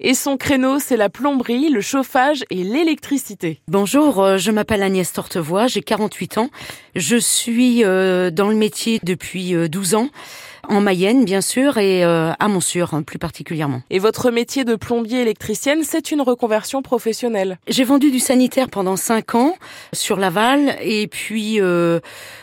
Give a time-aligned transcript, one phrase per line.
[0.00, 3.60] Et son créneau, c'est la plomberie, le chauffage et l'électricité.
[3.68, 6.50] Bonjour, euh, je m'appelle Agnès Tortevoix, j'ai 48 ans.
[6.96, 10.08] Je suis euh, dans le métier depuis 12 euh, ans
[10.68, 13.82] en Mayenne bien sûr et euh, à Montsûr plus particulièrement.
[13.90, 18.96] Et votre métier de plombier électricienne, c'est une reconversion professionnelle J'ai vendu du sanitaire pendant
[18.96, 19.56] cinq ans
[19.92, 22.00] sur Laval et puis euh,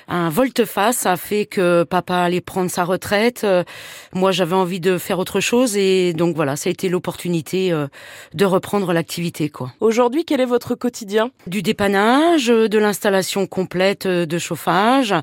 [0.08, 3.44] un volte-face a fait que papa allait prendre sa retraite.
[3.44, 3.64] Euh,
[4.14, 7.88] moi j'avais envie de faire autre chose et donc voilà, ça a été l'opportunité euh,
[8.34, 9.72] de reprendre l'activité quoi.
[9.80, 11.32] Aujourd'hui, quel est votre quotidien?
[11.48, 15.14] Du dépannage, de l'installation complète de chauffage,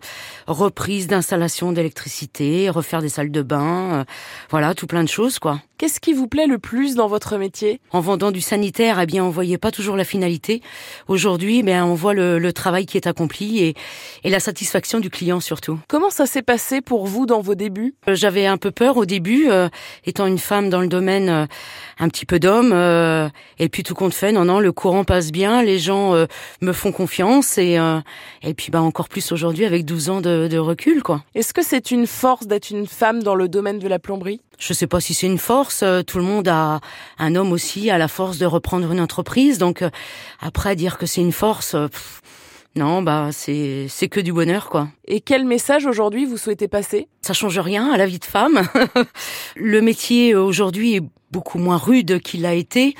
[0.46, 4.05] reprise d'installation d'électricité, faire des salles de bain, euh,
[4.51, 5.60] voilà, tout plein de choses, quoi.
[5.79, 7.80] Qu'est-ce qui vous plaît le plus dans votre métier?
[7.92, 10.60] En vendant du sanitaire, eh bien, on voyait pas toujours la finalité.
[11.06, 13.74] Aujourd'hui, eh on voit le, travail qui est accompli et,
[14.24, 15.79] et la satisfaction du client surtout.
[15.87, 17.95] Comment ça s'est passé pour vous dans vos débuts?
[18.09, 19.68] Euh, J'avais un peu peur au début, euh,
[20.05, 21.46] étant une femme dans le domaine,
[22.01, 22.73] un petit peu d'homme.
[23.59, 26.15] et puis tout compte fait, non, non, le courant passe bien, les gens
[26.60, 27.79] me font confiance et
[28.43, 31.23] et puis bah encore plus aujourd'hui avec 12 ans de, de recul, quoi.
[31.34, 34.40] Est-ce que c'est une force d'être une une femme dans le domaine de la plomberie?
[34.59, 35.82] Je sais pas si c'est une force.
[35.82, 36.80] Euh, tout le monde a
[37.18, 39.59] un homme aussi a la force de reprendre une entreprise.
[39.59, 39.90] Donc euh,
[40.40, 41.74] après dire que c'est une force.
[41.74, 41.88] Euh,
[42.76, 44.88] non, bah c'est c'est que du bonheur quoi.
[45.06, 47.09] Et quel message aujourd'hui vous souhaitez passer?
[47.23, 48.62] Ça change rien à la vie de femme.
[49.56, 52.95] le métier aujourd'hui est beaucoup moins rude qu'il l'a été.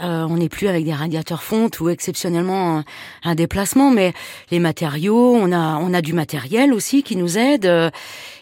[0.00, 2.82] Euh, on n'est plus avec des radiateurs fontes ou exceptionnellement
[3.22, 4.12] un, déplacement, mais
[4.50, 7.90] les matériaux, on a on a du matériel aussi qui nous aide, euh,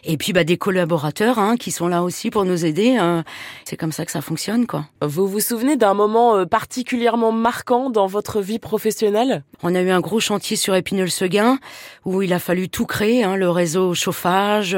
[0.04, 2.98] et puis bah des collaborateurs hein, qui sont là aussi pour nous aider.
[3.00, 3.22] Euh,
[3.64, 4.86] c'est comme ça que ça fonctionne quoi.
[5.00, 9.42] Vous vous souvenez d'un moment euh, particulièrement marquant dans votre vie professionnelle?
[9.62, 11.58] On a eu un gros chantier sur Épinal-Seguin
[12.04, 14.76] où il a fallu tout créer, hein, le réseau chauffage,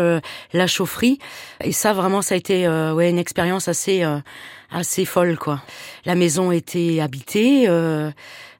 [0.53, 1.19] la chaufferie,
[1.62, 4.05] et ça vraiment ça a été ouais une expérience assez
[4.70, 5.62] assez folle quoi.
[6.05, 8.11] La maison était habitée euh,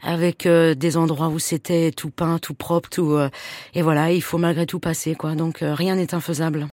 [0.03, 3.29] avec euh, des endroits où c'était tout peint, tout propre, tout euh,
[3.75, 5.35] et voilà, il faut malgré tout passer quoi.
[5.35, 6.61] Donc rien n'est infaisable.